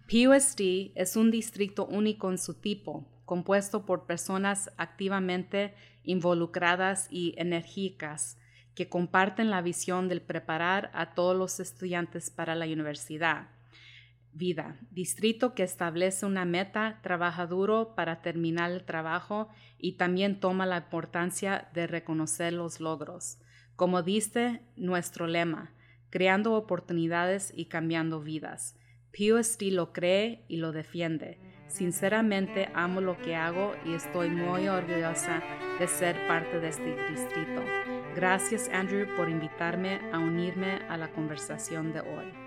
PUSD 0.08 0.92
es 0.96 1.16
un 1.16 1.32
distrito 1.32 1.86
único 1.88 2.30
en 2.30 2.38
su 2.38 2.54
tipo, 2.54 3.08
compuesto 3.26 3.86
por 3.86 4.06
personas 4.06 4.72
activamente 4.78 5.74
involucradas 6.04 7.08
y 7.10 7.34
enérgicas 7.38 8.38
que 8.76 8.90
comparten 8.90 9.50
la 9.50 9.62
visión 9.62 10.08
de 10.08 10.20
preparar 10.22 10.92
a 10.94 11.14
todos 11.14 11.36
los 11.36 11.60
estudiantes 11.60 12.30
para 12.30 12.56
la 12.56 12.66
universidad 12.66 13.48
vida, 14.36 14.78
distrito 14.92 15.56
que 15.56 15.64
establece 15.64 16.26
una 16.26 16.46
meta, 16.46 17.00
trabaja 17.02 17.48
duro 17.48 17.96
para 17.96 18.22
terminar 18.22 18.70
el 18.72 18.84
trabajo 18.84 19.50
y 19.78 19.94
también 19.94 20.40
toma 20.40 20.66
la 20.66 20.78
importancia 20.78 21.70
de 21.74 21.88
reconocer 21.88 22.54
los 22.54 22.80
logros. 22.80 23.40
Como 23.76 24.04
dice 24.04 24.62
nuestro 24.76 25.28
lema, 25.28 25.74
creando 26.10 26.54
oportunidades 26.54 27.54
y 27.56 27.66
cambiando 27.66 28.22
vidas. 28.22 28.78
PUSD 29.18 29.72
lo 29.72 29.94
cree 29.94 30.44
y 30.50 30.58
lo 30.58 30.74
defiende. 30.74 31.40
Sinceramente 31.68 32.70
amo 32.74 33.02
lo 33.02 33.18
que 33.18 33.36
hago 33.36 33.74
y 33.84 33.94
estoy 33.94 34.30
muy 34.30 34.68
orgullosa 34.68 35.42
de 35.80 35.88
ser 35.88 36.16
parte 36.28 36.60
de 36.60 36.70
este 36.70 36.96
distrito. 37.10 37.62
Gracias 38.16 38.70
Andrew 38.72 39.08
por 39.18 39.30
invitarme 39.30 40.00
a 40.14 40.20
unirme 40.20 40.80
a 40.88 40.98
la 40.98 41.10
conversación 41.10 41.92
de 41.92 42.00
hoy. 42.00 42.45